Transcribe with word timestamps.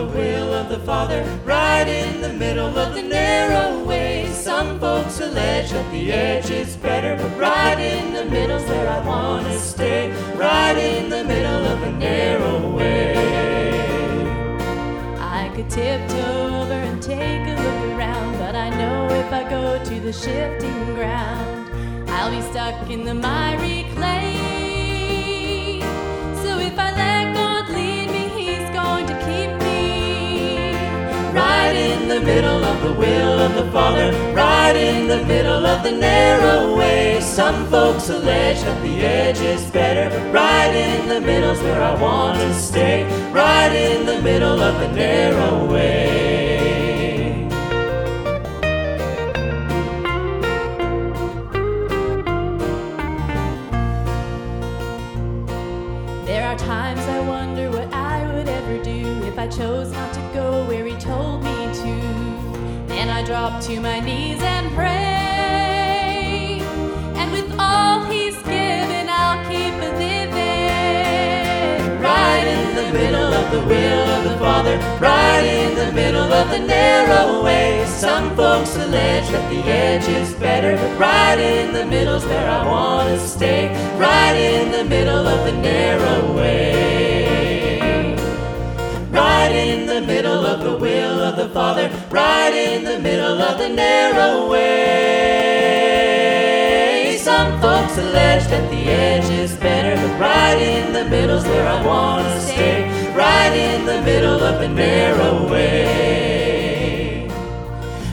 the 0.00 0.06
will 0.06 0.54
of 0.54 0.70
the 0.70 0.78
Father, 0.78 1.22
right 1.44 1.86
in 1.86 2.22
the 2.22 2.32
middle 2.32 2.78
of 2.78 2.94
the 2.94 3.02
narrow 3.02 3.84
way. 3.84 4.26
Some 4.32 4.80
folks 4.80 5.20
allege 5.20 5.72
that 5.72 5.92
the 5.92 6.10
edge 6.10 6.48
is 6.48 6.74
better, 6.76 7.16
but 7.22 7.38
right 7.38 7.78
in 7.78 8.14
the 8.14 8.24
middle's 8.24 8.64
where 8.64 8.88
I 8.88 9.00
want 9.06 9.46
to 9.48 9.58
stay, 9.58 10.10
right 10.36 10.78
in 10.78 11.10
the 11.10 11.22
middle 11.22 11.64
of 11.72 11.80
the 11.82 11.92
narrow 11.92 12.74
way. 12.74 13.12
I 15.18 15.52
could 15.54 15.68
tiptoe 15.68 16.62
over 16.62 16.80
and 16.88 17.02
take 17.02 17.46
a 17.52 17.56
look 17.64 17.98
around, 17.98 18.38
but 18.38 18.54
I 18.54 18.70
know 18.70 19.06
if 19.22 19.30
I 19.30 19.42
go 19.50 19.84
to 19.84 20.00
the 20.00 20.14
shifting 20.14 20.94
ground, 20.94 21.68
I'll 22.08 22.30
be 22.30 22.40
stuck 22.50 22.88
in 22.88 23.04
the 23.04 23.14
miry 23.14 23.69
middle 32.20 32.64
of 32.64 32.82
the 32.82 32.92
will 32.92 33.38
of 33.40 33.54
the 33.54 33.70
Father, 33.72 34.12
right 34.32 34.76
in 34.76 35.08
the 35.08 35.24
middle 35.24 35.64
of 35.66 35.82
the 35.82 35.92
narrow 35.92 36.76
way. 36.76 37.20
Some 37.20 37.66
folks 37.68 38.08
allege 38.08 38.62
that 38.62 38.82
the 38.82 39.00
edge 39.00 39.40
is 39.40 39.70
better, 39.70 40.10
but 40.10 40.32
right 40.32 40.74
in 40.74 41.08
the 41.08 41.20
middle's 41.20 41.60
where 41.60 41.82
I 41.82 41.94
want 42.00 42.38
to 42.38 42.54
stay, 42.54 43.04
right 43.32 43.72
in 43.72 44.06
the 44.06 44.20
middle 44.22 44.60
of 44.60 44.80
the 44.80 44.92
narrow 44.92 45.70
way. 45.70 47.48
There 56.26 56.46
are 56.46 56.58
times 56.58 57.00
I 57.00 57.20
wonder 57.20 57.70
what 57.70 57.92
I 57.92 58.24
would 58.34 58.48
ever 58.48 58.82
do 58.84 59.22
if 59.24 59.38
I 59.38 59.48
chose 59.48 59.90
not 59.92 60.12
to 60.14 60.19
I 63.10 63.22
drop 63.22 63.60
to 63.64 63.80
my 63.80 63.98
knees 64.00 64.40
and 64.40 64.72
pray. 64.74 66.60
And 67.16 67.32
with 67.32 67.52
all 67.58 68.04
he's 68.04 68.36
given, 68.36 69.08
I'll 69.08 69.44
keep 69.50 69.74
living. 69.98 70.38
Right 72.00 72.46
in 72.46 72.76
the 72.76 72.92
middle 72.96 73.34
of 73.34 73.50
the 73.50 73.60
will 73.60 74.08
of 74.16 74.24
the 74.24 74.38
Father, 74.38 74.78
right 75.00 75.44
in 75.44 75.74
the 75.74 75.92
middle 75.92 76.32
of 76.32 76.50
the 76.50 76.60
narrow 76.60 77.42
way. 77.42 77.84
Some 77.86 78.34
folks 78.36 78.76
allege 78.76 79.28
that 79.30 79.50
the 79.50 79.62
edge 79.68 80.08
is 80.08 80.32
better, 80.34 80.76
but 80.76 80.98
right 80.98 81.38
in 81.38 81.72
the 81.74 81.84
middle's 81.84 82.24
where 82.24 82.48
I 82.48 82.64
want 82.66 83.08
to 83.08 83.18
stay, 83.26 83.68
right 83.98 84.36
in 84.36 84.70
the 84.70 84.84
middle 84.84 85.26
of 85.26 85.44
the 85.44 85.52
narrow 85.52 86.29
narrow 93.80 94.34
way. 94.50 94.70
Some 97.28 97.50
folks 97.64 97.94
allege 98.04 98.44
that 98.52 98.66
the 98.74 98.82
edge 99.06 99.30
is 99.44 99.52
better, 99.56 99.94
but 100.02 100.14
right 100.20 100.60
in 100.76 100.92
the 100.92 101.04
middle's 101.16 101.44
where 101.44 101.68
I 101.76 101.78
want 101.84 102.26
to 102.26 102.40
stay, 102.40 102.78
right 103.14 103.54
in 103.68 103.84
the 103.86 104.00
middle 104.10 104.40
of 104.50 104.54
the 104.62 104.68
narrow 104.68 105.34
way. 105.52 105.80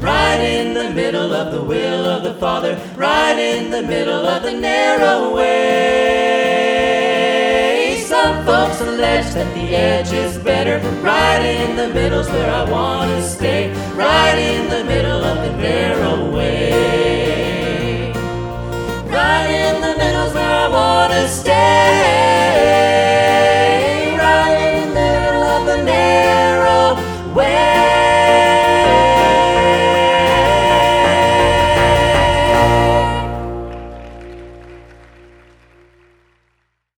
Right 0.00 0.40
in 0.56 0.66
the 0.74 0.90
middle 1.00 1.32
of 1.34 1.46
the 1.52 1.62
will 1.62 2.04
of 2.14 2.22
the 2.22 2.34
Father, 2.34 2.72
right 2.96 3.38
in 3.38 3.70
the 3.70 3.82
middle 3.82 4.26
of 4.34 4.42
the 4.42 4.52
narrow 4.52 5.34
way. 5.34 6.20
Some 8.12 8.36
folks 8.46 8.80
allege 8.80 9.30
that 9.34 9.50
the 9.54 9.66
edge 9.90 10.12
is 10.12 10.38
better, 10.38 10.76
but 10.84 10.96
right 11.02 11.42
in 11.44 11.76
the 11.76 11.88
middle's 11.88 12.28
where 12.34 12.50
I 12.50 12.64
want 12.76 13.10
to 13.10 13.22
stay, 13.22 13.39